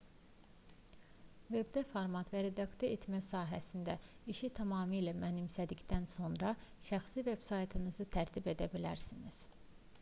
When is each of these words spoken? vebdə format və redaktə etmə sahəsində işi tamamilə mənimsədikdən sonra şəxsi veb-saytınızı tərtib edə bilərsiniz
vebdə 1.55 1.81
format 1.89 2.31
və 2.35 2.39
redaktə 2.45 2.89
etmə 2.93 3.19
sahəsində 3.27 3.95
işi 4.35 4.49
tamamilə 4.61 5.13
mənimsədikdən 5.23 6.09
sonra 6.15 6.55
şəxsi 6.91 7.25
veb-saytınızı 7.31 8.11
tərtib 8.17 8.49
edə 8.55 8.69
bilərsiniz 8.77 9.43